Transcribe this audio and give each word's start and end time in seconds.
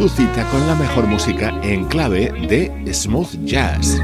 tu 0.00 0.08
cita 0.08 0.48
con 0.50 0.66
la 0.66 0.74
mejor 0.76 1.06
música 1.06 1.52
en 1.62 1.84
clave 1.84 2.32
de 2.48 2.94
smooth 2.94 3.44
jazz. 3.44 4.00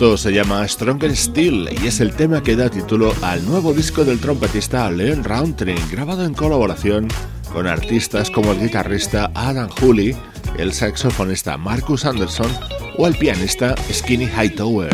Esto 0.00 0.16
se 0.16 0.32
llama 0.32 0.66
Stronger 0.66 1.14
Still 1.14 1.68
y 1.78 1.86
es 1.86 2.00
el 2.00 2.14
tema 2.14 2.42
que 2.42 2.56
da 2.56 2.70
título 2.70 3.14
al 3.20 3.44
nuevo 3.44 3.74
disco 3.74 4.02
del 4.02 4.18
trompetista 4.18 4.90
Leon 4.90 5.22
Roundtree, 5.22 5.76
grabado 5.90 6.24
en 6.24 6.32
colaboración 6.32 7.06
con 7.52 7.66
artistas 7.66 8.30
como 8.30 8.52
el 8.52 8.60
guitarrista 8.60 9.30
Adam 9.34 9.68
Hooley, 9.78 10.16
el 10.56 10.72
saxofonista 10.72 11.58
Marcus 11.58 12.06
Anderson 12.06 12.50
o 12.96 13.06
el 13.06 13.14
pianista 13.18 13.74
Skinny 13.92 14.24
Hightower. 14.24 14.90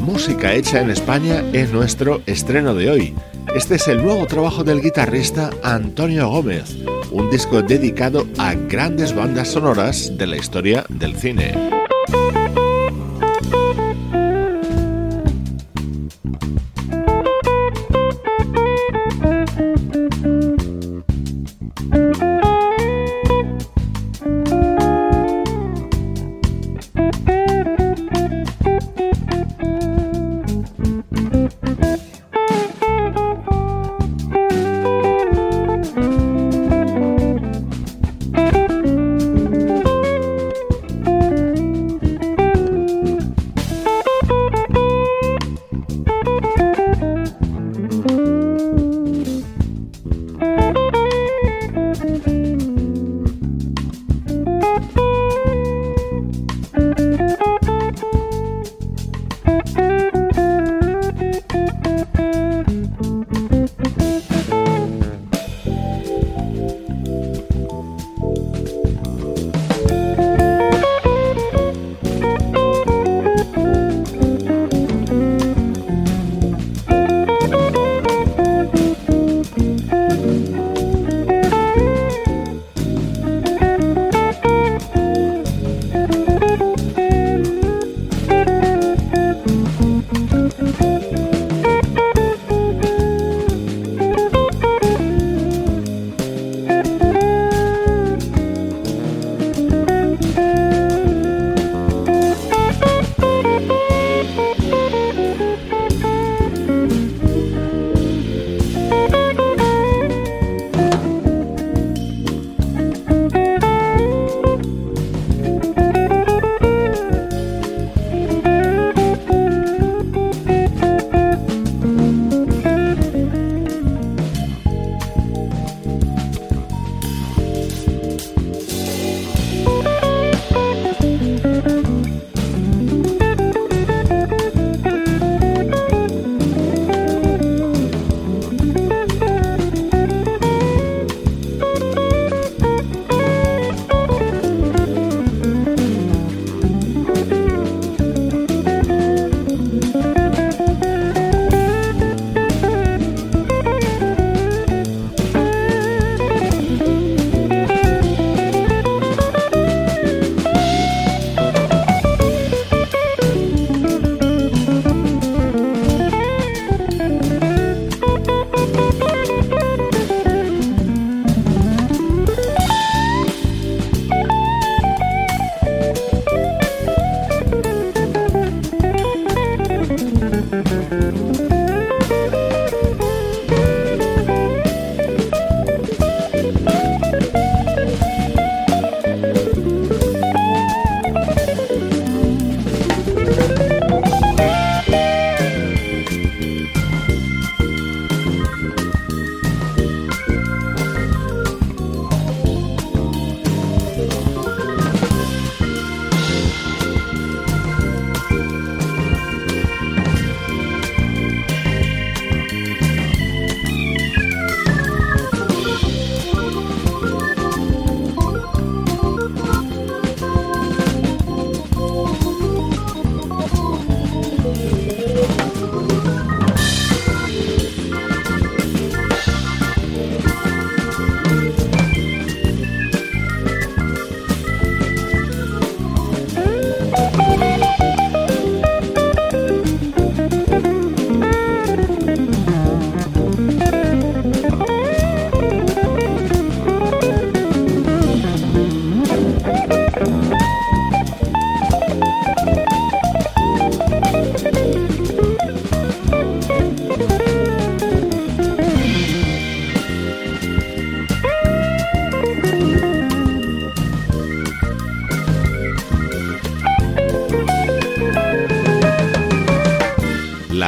Música 0.00 0.54
hecha 0.54 0.80
en 0.80 0.88
España 0.88 1.44
es 1.52 1.70
nuestro 1.70 2.22
estreno 2.24 2.74
de 2.74 2.88
hoy. 2.88 3.14
Este 3.54 3.74
es 3.74 3.86
el 3.86 4.02
nuevo 4.02 4.26
trabajo 4.26 4.64
del 4.64 4.80
guitarrista 4.80 5.50
Antonio 5.62 6.26
Gómez, 6.30 6.74
un 7.10 7.30
disco 7.30 7.60
dedicado 7.60 8.26
a 8.38 8.54
grandes 8.54 9.14
bandas 9.14 9.48
sonoras 9.48 10.16
de 10.16 10.26
la 10.26 10.36
historia 10.38 10.86
del 10.88 11.14
cine. 11.14 11.81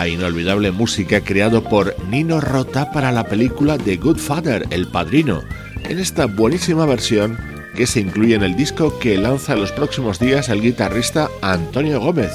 La 0.04 0.08
inolvidable 0.08 0.70
música 0.70 1.22
creado 1.22 1.64
por 1.64 1.96
Nino 2.10 2.38
Rota 2.38 2.92
para 2.92 3.10
la 3.10 3.24
película 3.24 3.78
The 3.78 3.96
Good 3.96 4.18
Father, 4.18 4.66
El 4.68 4.86
Padrino, 4.86 5.42
en 5.88 5.98
esta 5.98 6.26
buenísima 6.26 6.84
versión 6.84 7.38
que 7.74 7.86
se 7.86 8.00
incluye 8.00 8.34
en 8.34 8.42
el 8.42 8.54
disco 8.54 8.98
que 8.98 9.16
lanza 9.16 9.56
los 9.56 9.72
próximos 9.72 10.18
días 10.18 10.50
el 10.50 10.60
guitarrista 10.60 11.30
Antonio 11.40 12.00
Gómez 12.00 12.32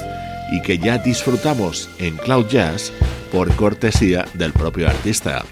y 0.50 0.60
que 0.62 0.78
ya 0.78 0.98
disfrutamos 0.98 1.88
en 2.00 2.16
Cloud 2.16 2.48
Jazz 2.48 2.92
por 3.30 3.54
cortesía 3.54 4.26
del 4.34 4.52
propio 4.52 4.88
artista. 4.88 5.44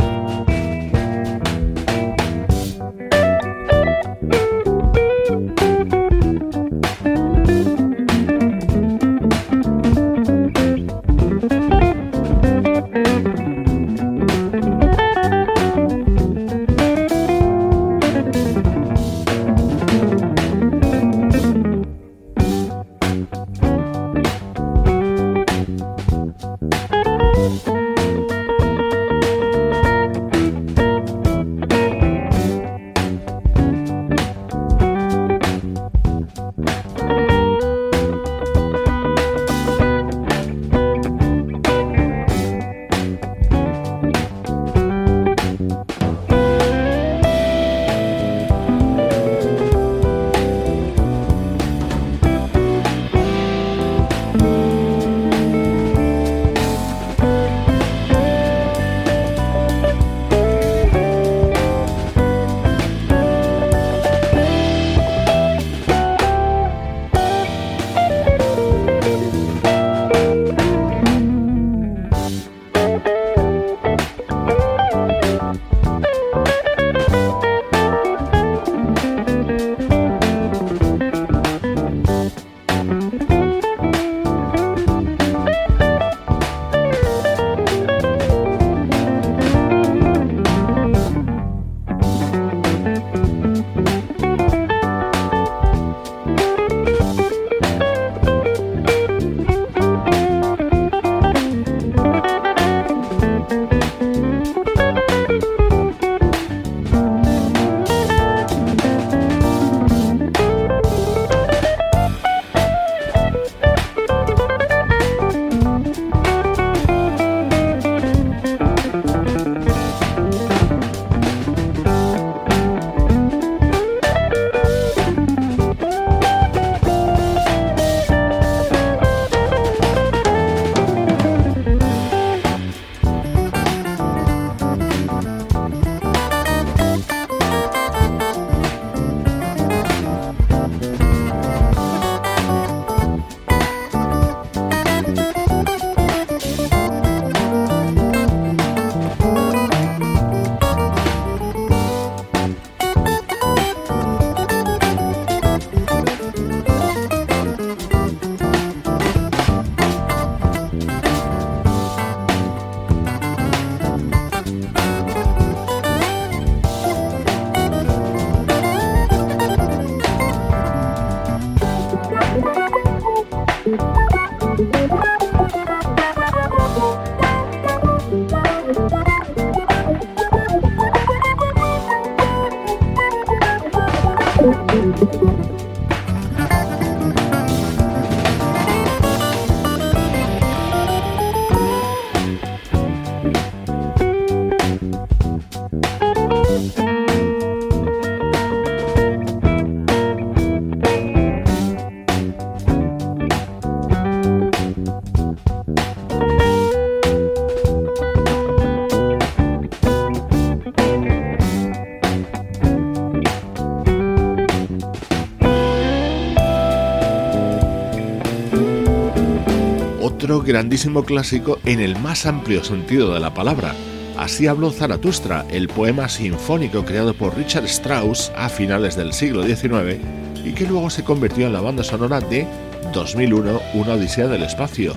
Grandísimo 220.49 221.05
clásico 221.05 221.59
en 221.67 221.78
el 221.78 221.99
más 221.99 222.25
amplio 222.25 222.64
sentido 222.64 223.12
de 223.12 223.21
la 223.21 223.35
palabra. 223.35 223.75
Así 224.17 224.47
habló 224.47 224.71
Zaratustra, 224.71 225.45
el 225.50 225.69
poema 225.69 226.09
sinfónico 226.09 226.87
creado 226.87 227.12
por 227.12 227.37
Richard 227.37 227.67
Strauss 227.67 228.33
a 228.35 228.49
finales 228.49 228.97
del 228.97 229.12
siglo 229.12 229.45
XIX 229.45 230.00
y 230.43 230.52
que 230.55 230.67
luego 230.67 230.88
se 230.88 231.05
convirtió 231.05 231.47
en 231.47 231.52
la 231.52 231.61
banda 231.61 231.85
sonora 231.85 232.21
de 232.21 232.47
2001, 232.95 233.61
Una 233.75 233.93
Odisea 233.93 234.26
del 234.26 234.43
Espacio, 234.43 234.97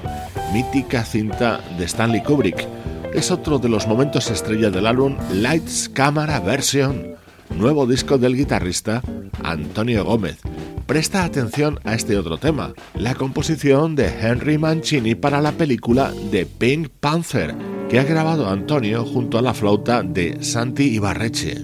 mítica 0.54 1.04
cinta 1.04 1.60
de 1.78 1.84
Stanley 1.84 2.24
Kubrick. 2.24 2.66
Es 3.14 3.30
otro 3.30 3.60
de 3.60 3.68
los 3.68 3.88
momentos 3.88 4.32
estrella 4.32 4.70
del 4.70 4.88
álbum 4.88 5.18
Lights 5.34 5.90
Camera 5.90 6.40
Version, 6.40 7.16
nuevo 7.50 7.86
disco 7.86 8.18
del 8.18 8.38
guitarrista 8.38 9.02
Antonio 9.44 10.06
Gómez 10.06 10.38
Presta 10.92 11.24
atención 11.24 11.80
a 11.86 11.94
este 11.94 12.18
otro 12.18 12.38
tema, 12.38 12.74
la 12.96 13.16
composición 13.16 13.96
de 13.96 14.08
Henry 14.08 14.58
Mancini 14.58 15.16
para 15.16 15.40
la 15.40 15.54
película 15.54 16.14
The 16.32 16.46
Pink 16.46 16.90
Panther, 16.90 17.56
que 17.90 17.98
ha 17.98 18.04
grabado 18.04 18.50
Antonio 18.50 19.06
junto 19.06 19.38
a 19.38 19.42
la 19.42 19.54
flauta 19.54 20.04
de 20.04 20.44
Santi 20.44 20.94
Ibarreche. 20.94 21.62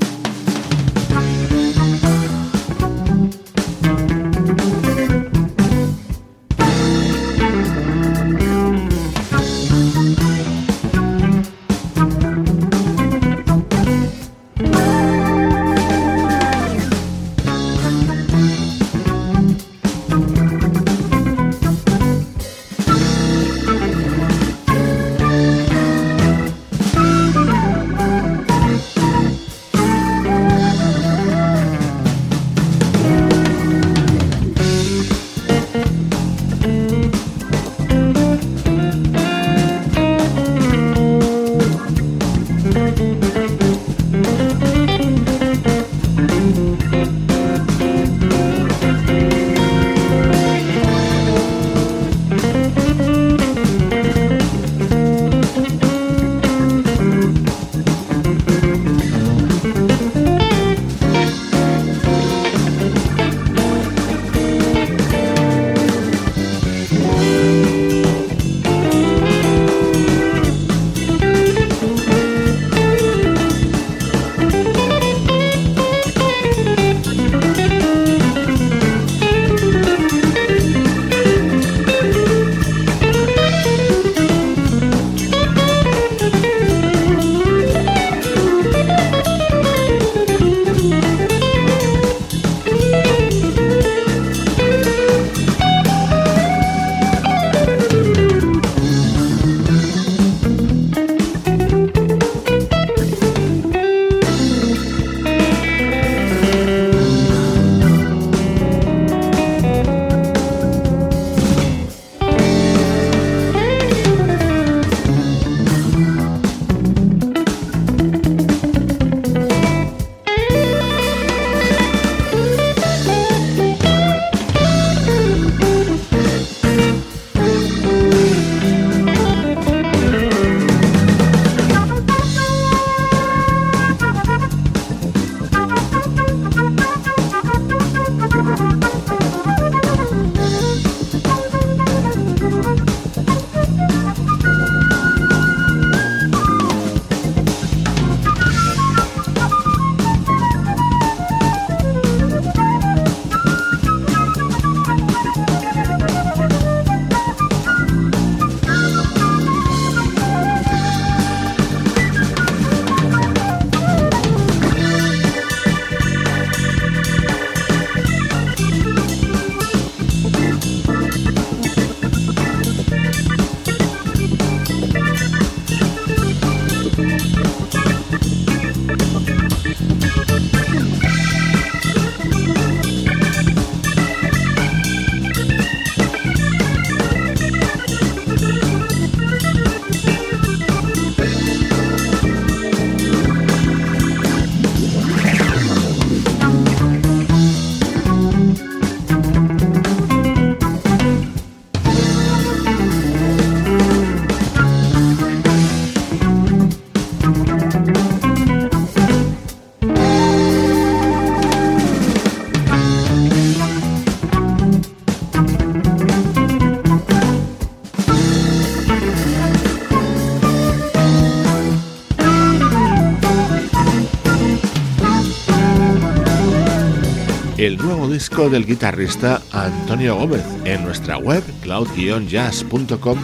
Disco 228.30 228.50
del 228.50 228.66
guitarrista 228.66 229.42
Antonio 229.54 230.18
Gómez. 230.18 230.44
En 230.66 230.84
nuestra 230.84 231.18
web, 231.18 231.42
cloud-jazz.com, 231.62 233.18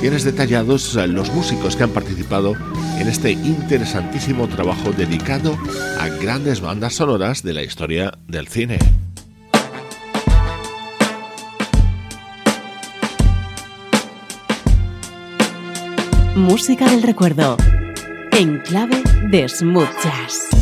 tienes 0.00 0.24
detallados 0.24 0.94
los 0.94 1.30
músicos 1.34 1.76
que 1.76 1.82
han 1.82 1.90
participado 1.90 2.54
en 2.98 3.06
este 3.06 3.32
interesantísimo 3.32 4.48
trabajo 4.48 4.92
dedicado 4.92 5.58
a 6.00 6.08
grandes 6.08 6.62
bandas 6.62 6.94
sonoras 6.94 7.42
de 7.42 7.52
la 7.52 7.64
historia 7.64 8.14
del 8.28 8.48
cine. 8.48 8.78
Música 16.34 16.90
del 16.90 17.02
recuerdo, 17.02 17.58
en 18.32 18.60
clave 18.60 19.02
de 19.30 19.48
smooth 19.50 19.90
jazz. 20.02 20.55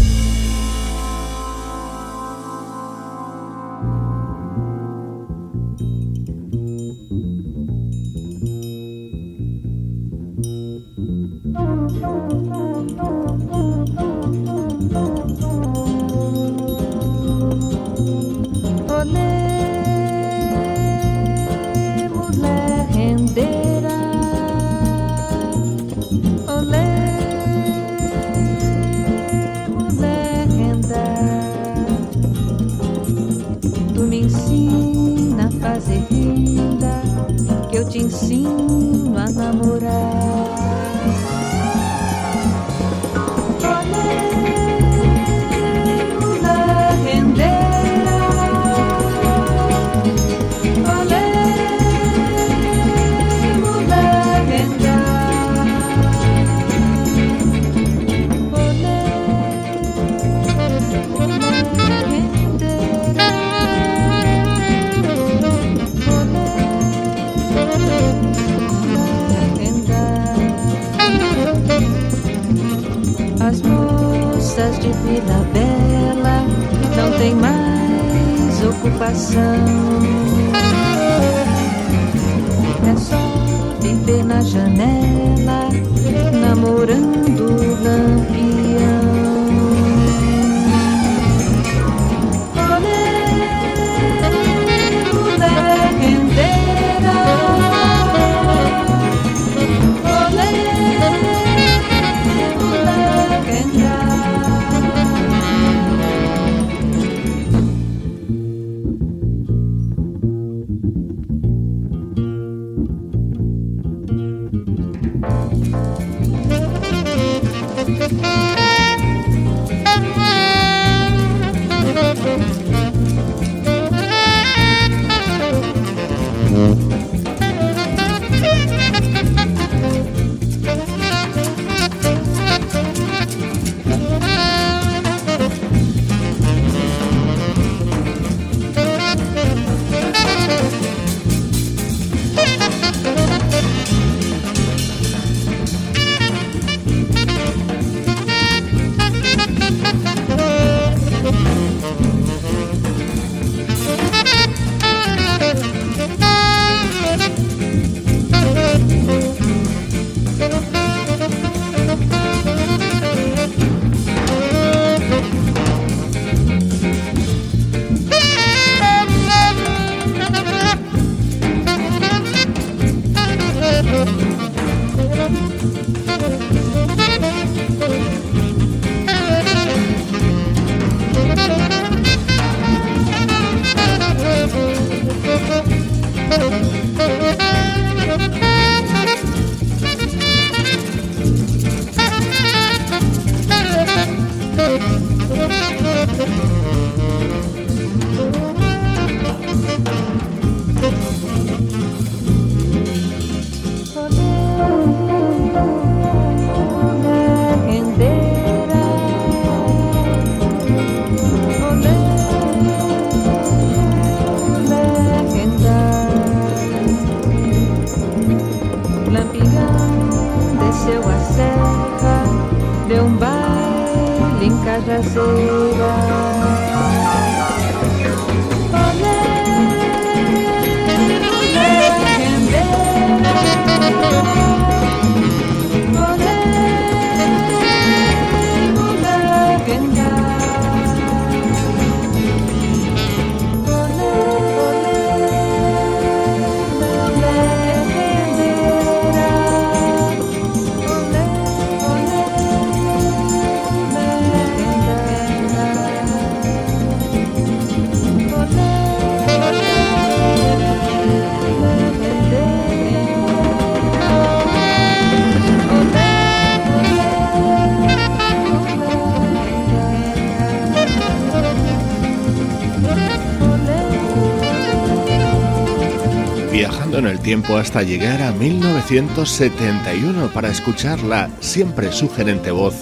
En 276.98 277.06
el 277.06 277.18
tiempo 277.18 277.56
hasta 277.56 277.82
llegar 277.82 278.22
a 278.22 278.32
1971 278.32 280.28
para 280.32 280.48
escuchar 280.48 281.02
la 281.02 281.28
siempre 281.40 281.90
sugerente 281.92 282.50
voz 282.50 282.74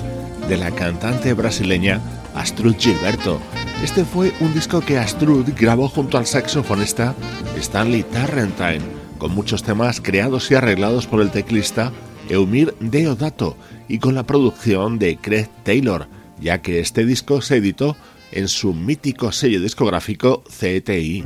de 0.49 0.57
la 0.57 0.71
cantante 0.71 1.33
brasileña 1.33 2.01
Astrud 2.35 2.75
Gilberto. 2.79 3.41
Este 3.83 4.05
fue 4.05 4.33
un 4.41 4.53
disco 4.53 4.81
que 4.81 4.99
Astrud 4.99 5.49
grabó 5.57 5.89
junto 5.89 6.19
al 6.19 6.27
saxofonista 6.27 7.15
Stanley 7.57 8.03
Tarrentine, 8.03 8.83
con 9.19 9.35
muchos 9.35 9.63
temas 9.63 10.01
creados 10.01 10.51
y 10.51 10.57
arreglados 10.57 11.07
por 11.07 11.21
el 11.21 11.31
teclista 11.31 11.93
Eumir 12.29 12.75
Deodato 12.81 13.57
y 13.89 13.99
con 13.99 14.15
la 14.15 14.25
producción 14.25 14.99
de 14.99 15.17
Craig 15.17 15.49
Taylor, 15.63 16.07
ya 16.41 16.61
que 16.61 16.81
este 16.81 17.07
disco 17.07 17.41
se 17.41 17.57
editó 17.57 17.97
en 18.31 18.49
su 18.49 18.75
mítico 18.75 19.33
sello 19.33 19.61
discográfico 19.61 20.43
CTI. 20.45 21.25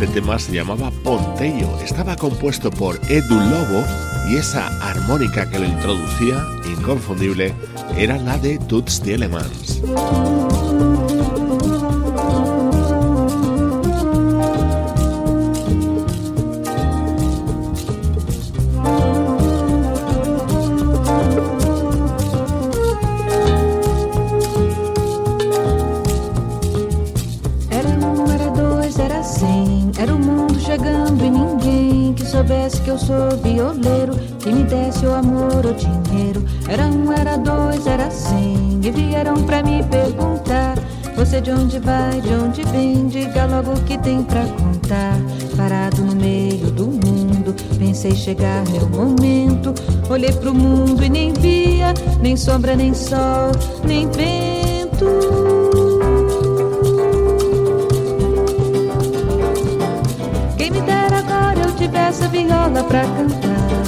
Este 0.00 0.14
tema 0.14 0.38
se 0.38 0.52
llamaba 0.52 0.90
Ponteio, 1.04 1.78
estaba 1.84 2.16
compuesto 2.16 2.70
por 2.70 2.98
Edu 3.10 3.34
Lobo 3.34 3.84
y 4.30 4.36
esa 4.36 4.68
armónica 4.80 5.46
que 5.50 5.58
lo 5.58 5.66
introducía, 5.66 6.42
inconfundible, 6.64 7.52
era 7.98 8.16
la 8.16 8.38
de 8.38 8.58
Toots 8.60 9.02
Elements. 9.04 9.82
Sou 33.10 33.36
violeiro, 33.42 34.14
que 34.38 34.52
me 34.52 34.62
desse 34.62 35.04
o 35.04 35.12
amor 35.12 35.66
ou 35.66 35.74
dinheiro. 35.74 36.44
Era 36.68 36.86
um, 36.86 37.12
era 37.12 37.36
dois, 37.36 37.84
era 37.86 38.08
cem. 38.08 38.78
E 38.82 38.90
vieram 38.90 39.34
pra 39.44 39.62
me 39.62 39.82
perguntar: 39.82 40.78
Você 41.16 41.40
de 41.40 41.50
onde 41.50 41.80
vai, 41.80 42.20
de 42.20 42.32
onde 42.32 42.62
vem? 42.70 43.08
Diga 43.08 43.46
logo 43.46 43.72
o 43.72 43.82
que 43.82 43.98
tem 43.98 44.22
pra 44.22 44.44
contar. 44.44 45.18
Parado 45.56 46.02
no 46.02 46.14
meio 46.14 46.70
do 46.70 46.86
mundo, 46.86 47.54
pensei 47.78 48.14
chegar 48.14 48.64
meu 48.70 48.88
momento. 48.88 49.74
Olhei 50.08 50.32
pro 50.32 50.54
mundo 50.54 51.02
e 51.02 51.08
nem 51.08 51.32
via, 51.32 51.92
nem 52.22 52.36
sombra, 52.36 52.76
nem 52.76 52.94
sol, 52.94 53.50
nem 53.84 54.08
vento. 54.10 55.39
Tivesse 61.90 62.28
viola 62.28 62.84
pra 62.84 63.00
cantar. 63.00 63.80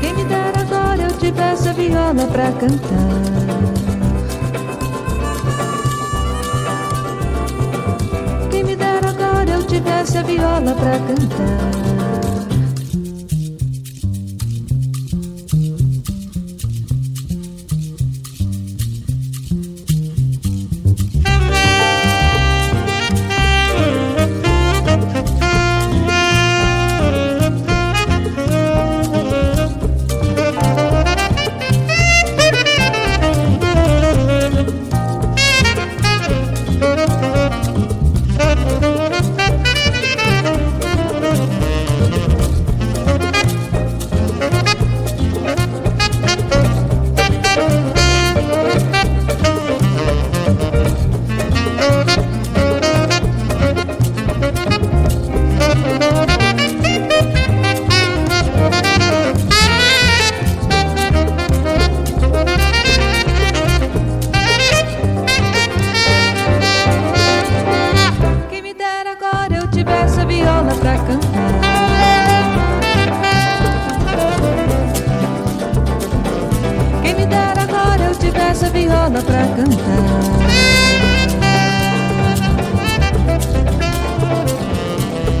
Quem 0.00 0.14
me 0.14 0.24
dera 0.24 0.60
agora 0.60 1.02
eu 1.02 1.18
tivesse 1.18 1.68
a 1.68 1.72
viola 1.72 2.26
pra 2.26 2.52
cantar. 2.52 2.96
Quem 8.50 8.64
me 8.64 8.74
dera 8.76 9.10
agora 9.10 9.50
eu 9.52 9.66
tivesse 9.66 10.18
a 10.18 10.22
viola 10.22 10.74
pra 10.74 10.98
cantar. 10.98 11.75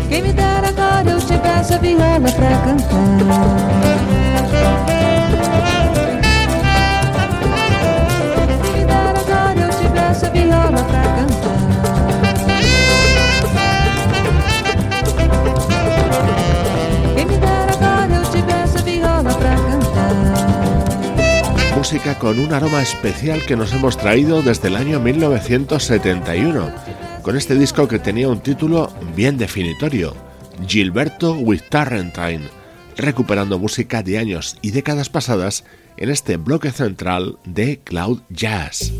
Quem 0.08 0.22
me 0.22 0.32
dera 0.32 0.68
agora 0.68 1.10
eu 1.10 1.18
tivesse 1.20 1.74
a 1.74 1.78
viola 1.78 2.18
pra 2.20 2.56
cantar. 2.64 3.86
Con 22.18 22.38
un 22.38 22.52
aroma 22.52 22.82
especial 22.82 23.44
que 23.46 23.56
nos 23.56 23.72
hemos 23.72 23.96
traído 23.96 24.42
desde 24.42 24.68
el 24.68 24.76
año 24.76 25.00
1971, 25.00 26.70
con 27.22 27.36
este 27.36 27.54
disco 27.54 27.88
que 27.88 27.98
tenía 27.98 28.28
un 28.28 28.40
título 28.40 28.92
bien 29.14 29.38
definitorio, 29.38 30.14
Gilberto 30.66 31.32
with 31.34 31.62
Tarrentine, 31.70 32.48
recuperando 32.98 33.58
música 33.58 34.02
de 34.02 34.18
años 34.18 34.58
y 34.60 34.72
décadas 34.72 35.08
pasadas 35.08 35.64
en 35.96 36.10
este 36.10 36.36
bloque 36.36 36.70
central 36.70 37.38
de 37.46 37.80
Cloud 37.80 38.20
Jazz. 38.28 38.92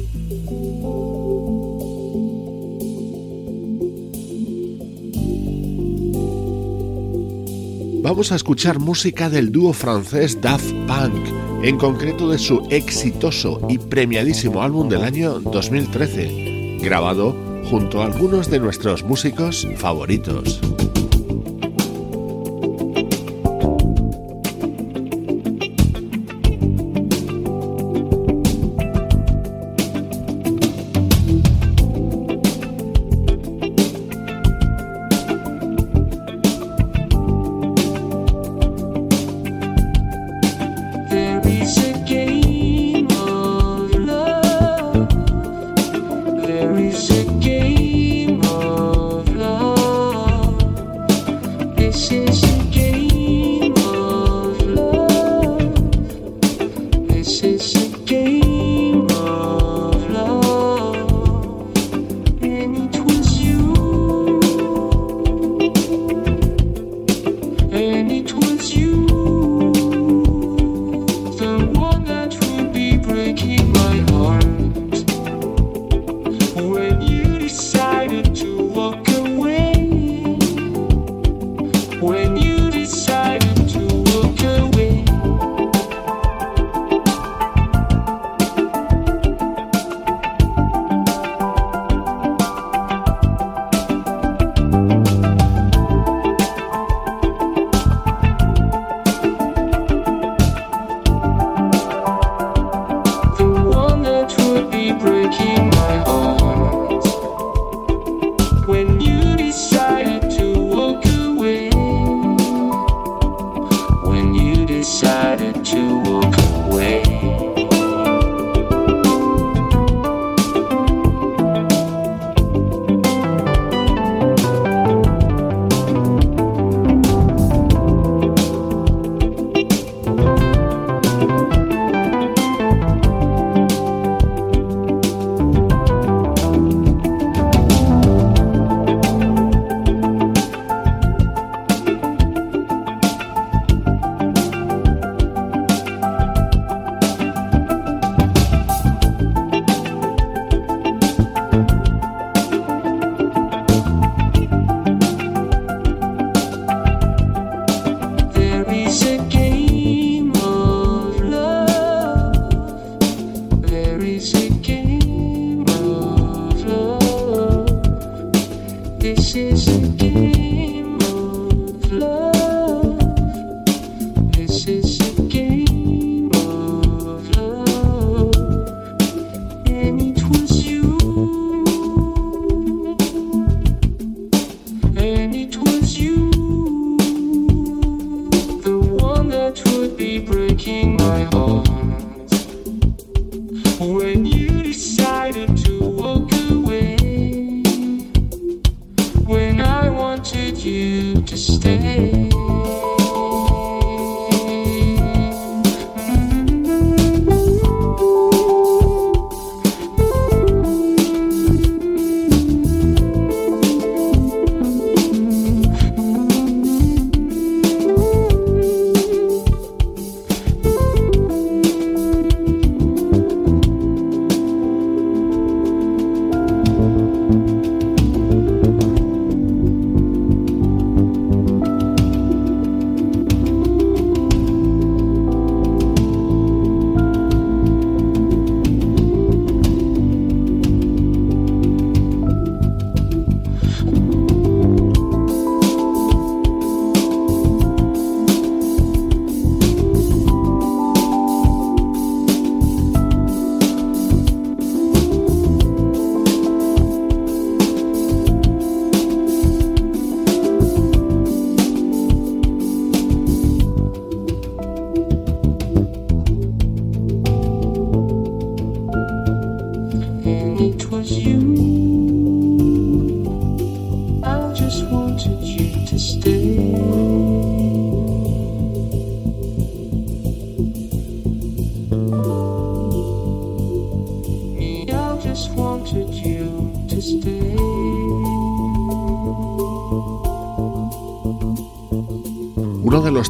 Vamos 8.02 8.32
a 8.32 8.36
escuchar 8.36 8.78
música 8.78 9.28
del 9.28 9.52
dúo 9.52 9.74
francés 9.74 10.40
Daft 10.40 10.72
Punk 10.86 11.45
en 11.66 11.78
concreto 11.78 12.28
de 12.28 12.38
su 12.38 12.64
exitoso 12.70 13.60
y 13.68 13.78
premiadísimo 13.78 14.62
álbum 14.62 14.88
del 14.88 15.02
año 15.02 15.40
2013, 15.40 16.78
grabado 16.80 17.36
junto 17.68 18.02
a 18.02 18.06
algunos 18.06 18.48
de 18.48 18.60
nuestros 18.60 19.02
músicos 19.02 19.66
favoritos. 19.76 20.60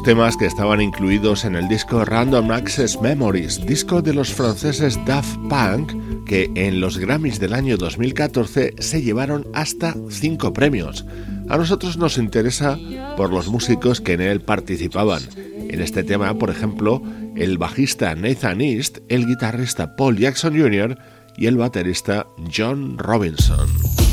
Temas 0.07 0.37
que 0.37 0.45
estaban 0.45 0.79
incluidos 0.79 1.43
en 1.43 1.57
el 1.57 1.67
disco 1.67 2.05
Random 2.05 2.49
Access 2.51 3.01
Memories, 3.01 3.65
disco 3.65 4.01
de 4.01 4.13
los 4.13 4.33
franceses 4.33 4.97
Daft 5.05 5.35
Punk, 5.49 6.23
que 6.23 6.49
en 6.55 6.79
los 6.79 6.97
Grammys 6.97 7.41
del 7.41 7.51
año 7.51 7.75
2014 7.75 8.75
se 8.79 9.01
llevaron 9.01 9.45
hasta 9.53 9.93
cinco 10.09 10.53
premios. 10.53 11.03
A 11.49 11.57
nosotros 11.57 11.97
nos 11.97 12.17
interesa 12.17 12.79
por 13.17 13.33
los 13.33 13.49
músicos 13.49 13.99
que 13.99 14.13
en 14.13 14.21
él 14.21 14.39
participaban. 14.39 15.23
En 15.35 15.81
este 15.81 16.05
tema, 16.05 16.33
por 16.35 16.51
ejemplo, 16.51 17.01
el 17.35 17.57
bajista 17.57 18.15
Nathan 18.15 18.61
East, 18.61 18.99
el 19.09 19.27
guitarrista 19.27 19.97
Paul 19.97 20.17
Jackson 20.17 20.57
Jr. 20.57 20.97
y 21.35 21.47
el 21.47 21.57
baterista 21.57 22.27
John 22.55 22.97
Robinson. 22.97 24.06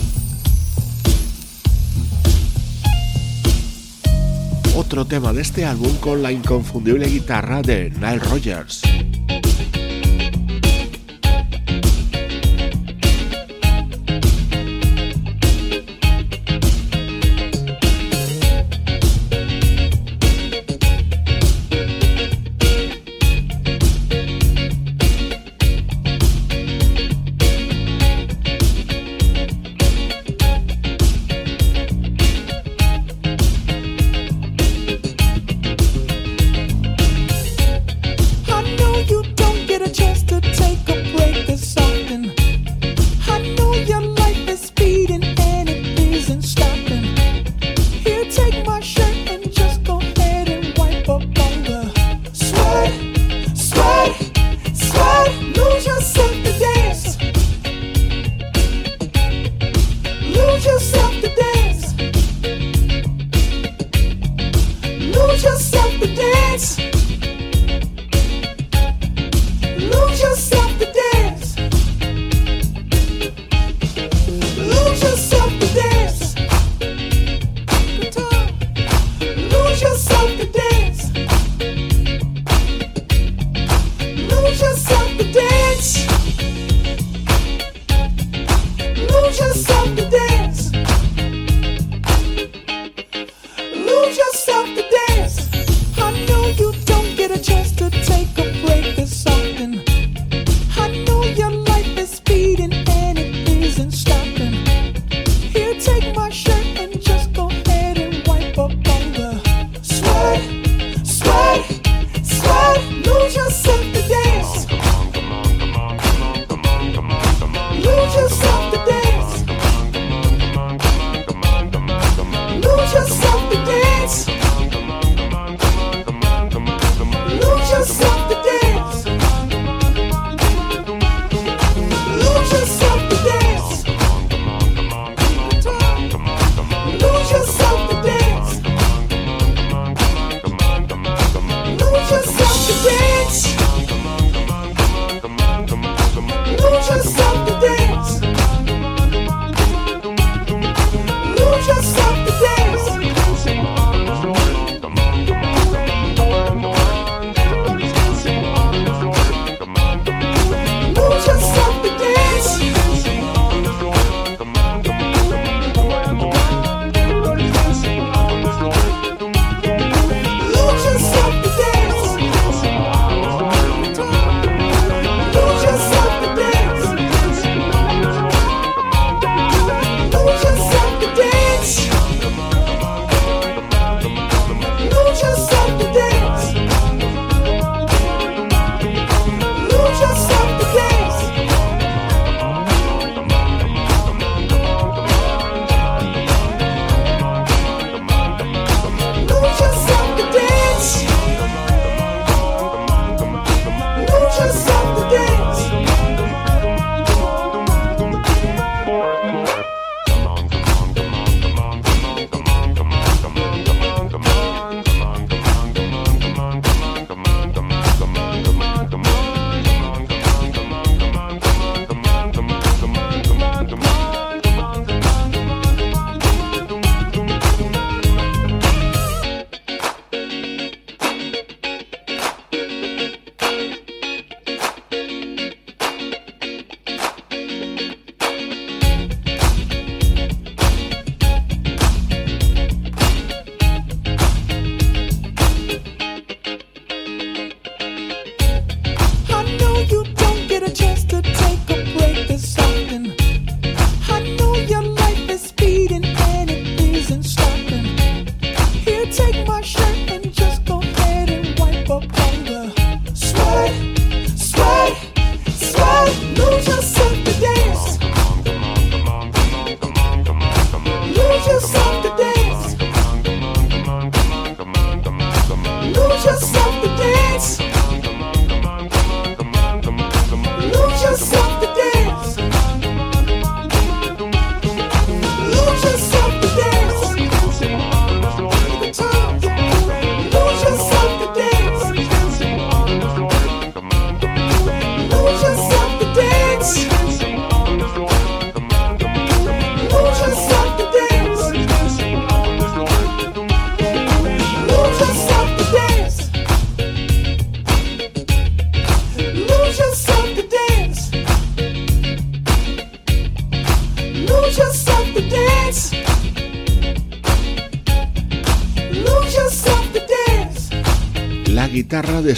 Otro 4.75 5.05
tema 5.05 5.33
de 5.33 5.43
este 5.43 5.65
álbum 5.65 5.95
con 5.99 6.23
la 6.23 6.33
inconfundible 6.33 7.07
guitarra 7.07 7.63
de 7.63 7.91
Nile 7.91 8.19
Rogers. 8.19 8.83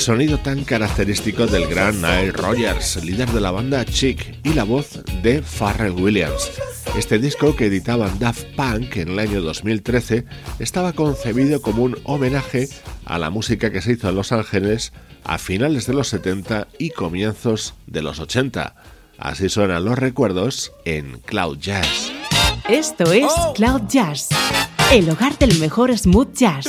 Sonido 0.07 0.38
tan 0.38 0.62
característico 0.62 1.48
del 1.48 1.66
gran 1.66 1.96
Nile 1.96 2.30
Rogers, 2.30 3.02
líder 3.04 3.28
de 3.30 3.40
la 3.40 3.50
banda 3.50 3.84
Chic, 3.84 4.38
y 4.44 4.52
la 4.52 4.62
voz 4.62 5.02
de 5.20 5.42
Pharrell 5.42 6.00
Williams. 6.00 6.52
Este 6.96 7.18
disco 7.18 7.57
que 7.57 7.66
editaban 7.66 8.16
Daft 8.20 8.44
Punk 8.54 8.98
en 8.98 9.09
el 9.09 9.18
año 9.18 9.40
2013 9.40 10.24
estaba 10.61 10.92
concebido 10.92 11.61
como 11.61 11.82
un 11.82 11.98
homenaje 12.04 12.68
a 13.04 13.18
la 13.18 13.30
música 13.30 13.72
que 13.72 13.82
se 13.82 13.94
hizo 13.94 14.09
en 14.09 14.14
Los 14.14 14.30
Ángeles 14.30 14.92
a 15.24 15.38
finales 15.38 15.88
de 15.88 15.94
los 15.94 16.07
70 16.07 16.68
y 16.78 16.90
comienzos 16.90 17.74
de 17.88 18.02
los 18.02 18.20
80. 18.20 18.76
Así 19.18 19.48
suenan 19.48 19.84
los 19.84 19.98
recuerdos 19.98 20.70
en 20.84 21.18
Cloud 21.26 21.59
Jazz. 21.59 22.12
Esto 22.68 23.11
es 23.11 23.32
Cloud 23.57 23.82
Jazz, 23.88 24.28
el 24.92 25.11
hogar 25.11 25.36
del 25.36 25.59
mejor 25.59 25.98
smooth 25.98 26.32
jazz. 26.32 26.68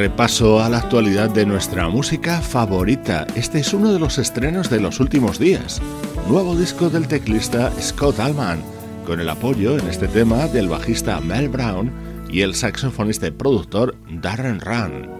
Repaso 0.00 0.62
a 0.62 0.70
la 0.70 0.78
actualidad 0.78 1.28
de 1.28 1.44
nuestra 1.44 1.86
música 1.90 2.40
favorita. 2.40 3.26
Este 3.36 3.58
es 3.58 3.74
uno 3.74 3.92
de 3.92 3.98
los 3.98 4.16
estrenos 4.16 4.70
de 4.70 4.80
los 4.80 4.98
últimos 4.98 5.38
días. 5.38 5.82
Nuevo 6.26 6.56
disco 6.56 6.88
del 6.88 7.06
teclista 7.06 7.70
Scott 7.78 8.18
Allman, 8.18 8.62
con 9.04 9.20
el 9.20 9.28
apoyo 9.28 9.76
en 9.76 9.86
este 9.88 10.08
tema 10.08 10.46
del 10.46 10.70
bajista 10.70 11.20
Mel 11.20 11.50
Brown 11.50 11.92
y 12.30 12.40
el 12.40 12.54
saxofonista 12.54 13.26
y 13.26 13.32
productor 13.32 13.94
Darren 14.08 14.60
Run. 14.60 15.19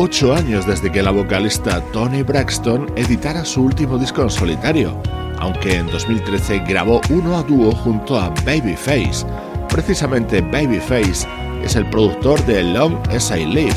ocho 0.00 0.32
años 0.32 0.64
desde 0.64 0.92
que 0.92 1.02
la 1.02 1.10
vocalista 1.10 1.80
Toni 1.92 2.22
Braxton 2.22 2.86
editara 2.94 3.44
su 3.44 3.64
último 3.64 3.98
disco 3.98 4.22
en 4.22 4.30
solitario, 4.30 5.02
aunque 5.40 5.74
en 5.74 5.88
2013 5.88 6.60
grabó 6.60 7.00
uno 7.10 7.36
a 7.36 7.42
dúo 7.42 7.72
junto 7.72 8.16
a 8.16 8.28
Babyface. 8.46 9.26
Precisamente 9.68 10.40
Babyface 10.40 11.26
es 11.64 11.74
el 11.74 11.90
productor 11.90 12.40
de 12.46 12.62
Long 12.62 12.96
As 13.08 13.32
I 13.32 13.44
Live, 13.44 13.74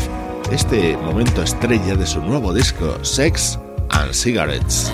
este 0.51 0.95
momento 0.97 1.41
estrella 1.41 1.95
de 1.95 2.05
su 2.05 2.21
nuevo 2.21 2.53
disco 2.53 3.03
Sex 3.03 3.57
and 3.89 4.13
Cigarettes. 4.13 4.93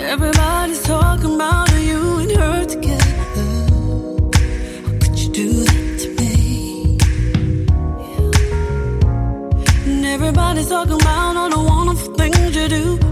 Everybody's 10.58 10.76
talking 10.76 11.00
about 11.00 11.36
all 11.36 11.50
the 11.50 11.68
wonderful 11.70 12.14
things 12.14 12.56
you 12.56 12.68
do. 12.68 13.07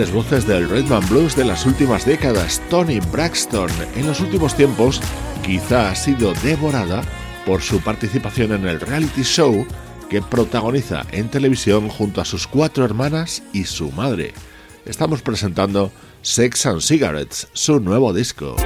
grandes 0.00 0.14
voces 0.14 0.46
del 0.46 0.66
Redman 0.66 1.06
blues 1.10 1.36
de 1.36 1.44
las 1.44 1.66
últimas 1.66 2.06
décadas, 2.06 2.62
Tony 2.70 3.00
Braxton, 3.12 3.68
en 3.94 4.06
los 4.06 4.20
últimos 4.20 4.56
tiempos 4.56 4.98
quizá 5.44 5.90
ha 5.90 5.94
sido 5.94 6.32
devorada 6.42 7.02
por 7.44 7.60
su 7.60 7.82
participación 7.82 8.52
en 8.52 8.66
el 8.66 8.80
reality 8.80 9.22
show 9.22 9.66
que 10.08 10.22
protagoniza 10.22 11.04
en 11.12 11.28
televisión 11.28 11.90
junto 11.90 12.22
a 12.22 12.24
sus 12.24 12.46
cuatro 12.46 12.82
hermanas 12.82 13.42
y 13.52 13.64
su 13.64 13.92
madre. 13.92 14.32
Estamos 14.86 15.20
presentando 15.20 15.92
Sex 16.22 16.64
and 16.64 16.80
Cigarettes, 16.80 17.48
su 17.52 17.78
nuevo 17.78 18.14
disco. 18.14 18.56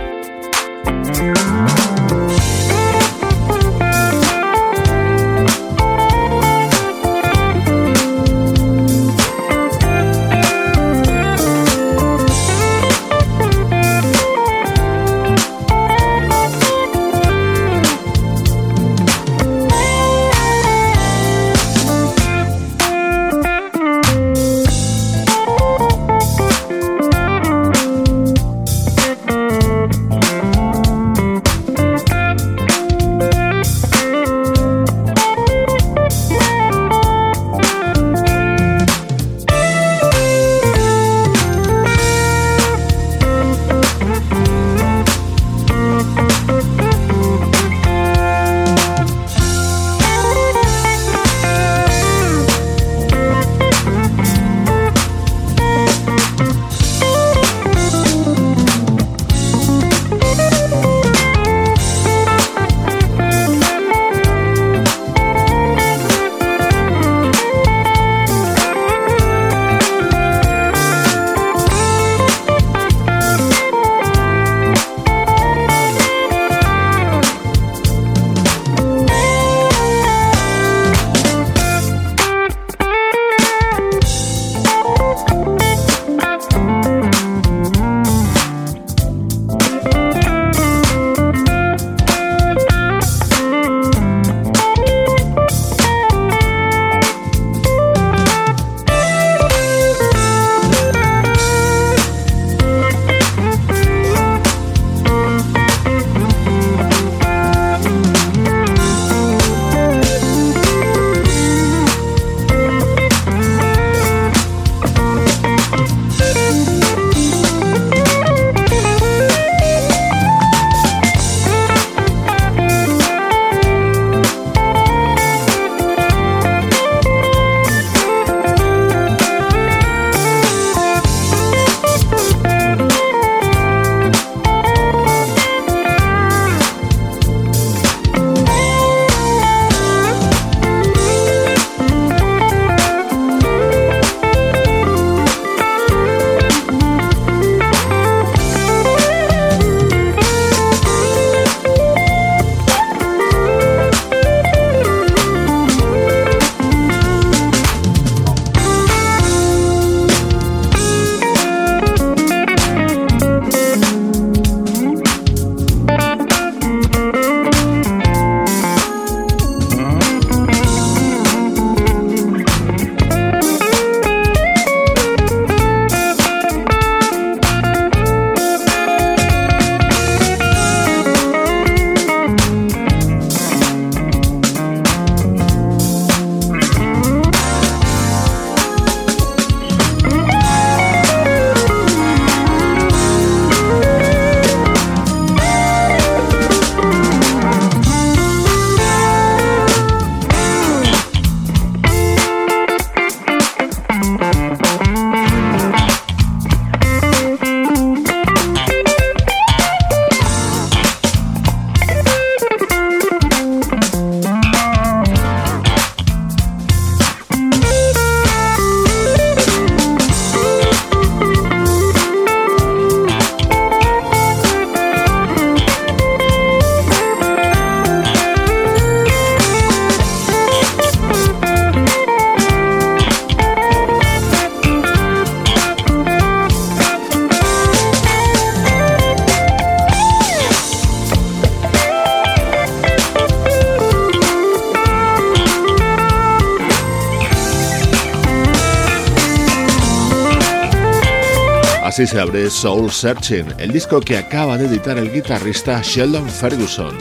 Así 252.05 252.13
se 252.17 252.21
abre 252.21 252.51
Soul 252.51 252.91
Searching, 252.91 253.47
el 253.57 253.73
disco 253.73 253.99
que 253.99 254.19
acaba 254.19 254.59
de 254.59 254.67
editar 254.67 254.99
el 254.99 255.11
guitarrista 255.11 255.81
Sheldon 255.81 256.29
Ferguson. 256.29 256.95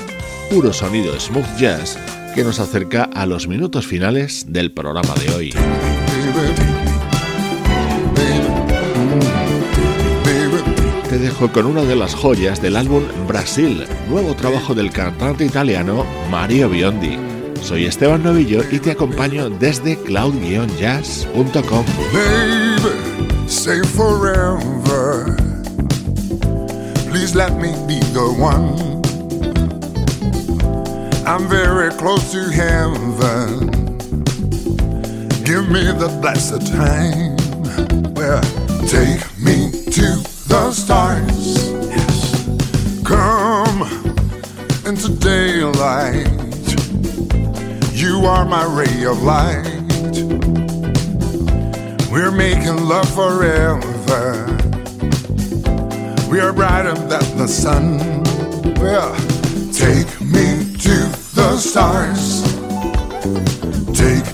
Puro 0.50 0.72
sonido 0.72 1.20
smooth 1.20 1.58
jazz 1.58 1.98
que 2.34 2.42
nos 2.42 2.62
acerca 2.62 3.10
a 3.14 3.26
los 3.26 3.46
minutos 3.46 3.86
finales 3.86 4.46
del 4.48 4.72
programa 4.72 5.14
de 5.16 5.34
hoy. 5.34 5.54
Te 11.10 11.18
dejo 11.20 11.52
con 11.52 11.66
una 11.66 11.82
de 11.82 11.98
las 11.98 12.16
joyas 12.16 12.62
del 12.62 12.78
álbum 12.78 13.04
Brasil, 13.28 13.86
nuevo 14.08 14.34
trabajo 14.36 14.74
del 14.74 14.90
cantante 14.90 15.44
italiano 15.44 16.06
Mario 16.32 16.70
Biondi. 16.70 17.18
Soy 17.62 17.88
Esteban 17.88 18.24
Novillo 18.24 18.62
y 18.72 18.80
te 18.80 18.92
acompaño 18.92 19.50
desde 19.50 19.98
cloud-jazz.com. 19.98 21.86
say 23.54 23.82
forever. 23.84 25.36
Please 27.10 27.36
let 27.36 27.54
me 27.56 27.72
be 27.88 28.00
the 28.12 28.34
one. 28.40 28.74
I'm 31.26 31.48
very 31.48 31.92
close 31.92 32.32
to 32.32 32.50
heaven. 32.50 33.68
Give 35.44 35.70
me 35.70 35.84
the 35.84 36.10
blessed 36.20 36.66
time. 36.74 37.38
Well, 38.16 38.42
take 38.88 39.22
me 39.38 39.70
to 39.92 40.08
the 40.48 40.72
stars. 40.72 41.72
Yes. 41.90 43.04
Come 43.06 43.84
into 44.88 45.10
daylight. 45.20 46.28
You 47.94 48.26
are 48.26 48.46
my 48.46 48.66
ray 48.66 49.06
of 49.06 49.22
light. 49.22 50.53
We're 52.14 52.30
making 52.30 52.78
love 52.88 53.12
forever. 53.16 54.46
We 56.30 56.40
are 56.40 56.54
brighter 56.54 56.94
than 56.94 57.38
the 57.40 57.48
sun. 57.48 57.98
Well, 58.76 59.16
take 59.74 60.22
me 60.22 60.78
to 60.78 61.10
the 61.34 61.58
stars. 61.58 62.44
Take 63.98 64.33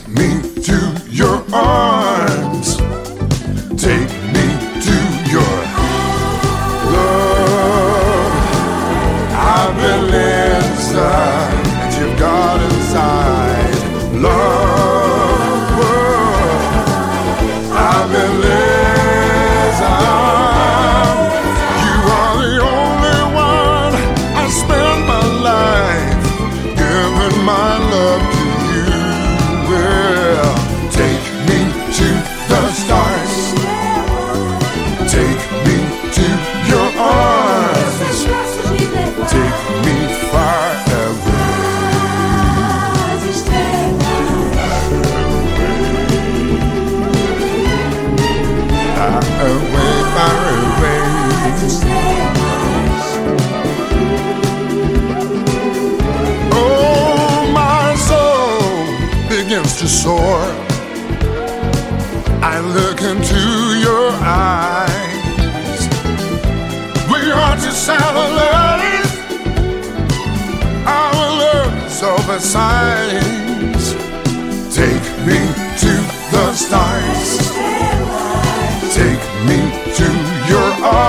to 79.99 80.05
your 80.05 80.85
arms. 80.85 81.08